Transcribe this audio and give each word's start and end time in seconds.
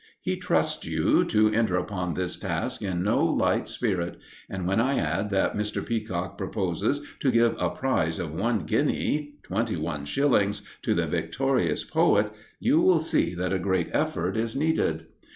He 0.19 0.35
trusts 0.35 0.83
you 0.83 1.23
to 1.25 1.53
enter 1.53 1.75
upon 1.75 2.15
this 2.15 2.35
task 2.35 2.81
in 2.81 3.03
no 3.03 3.23
light 3.23 3.67
spirit, 3.67 4.17
and 4.49 4.65
when 4.65 4.81
I 4.81 4.97
add 4.97 5.29
that 5.29 5.53
Mr. 5.53 5.85
Peacock 5.85 6.39
proposes 6.39 7.01
to 7.19 7.29
give 7.29 7.55
a 7.59 7.69
prize 7.69 8.17
of 8.17 8.33
one 8.33 8.65
guinea 8.65 9.35
twenty 9.43 9.77
one 9.77 10.05
shillings 10.05 10.67
to 10.81 10.95
the 10.95 11.05
victorious 11.05 11.83
poet, 11.83 12.31
you 12.59 12.81
will 12.81 13.01
see 13.01 13.35
that 13.35 13.53
a 13.53 13.59
real 13.59 13.89
effort 13.93 14.37
is 14.37 14.55
needed. 14.55 15.05